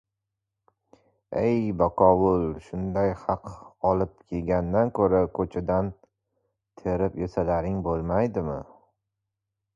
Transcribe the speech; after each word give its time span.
—Ay 1.41 1.57
bakovul, 1.81 2.45
shunday 2.69 3.13
haq 3.25 3.51
olib 3.91 4.17
yegandan 4.37 4.91
ko‘ra, 5.01 5.21
ko‘chadan... 5.41 5.93
terib 6.83 7.23
yesalaring 7.27 7.79
bo‘lmaydimi? 7.91 8.59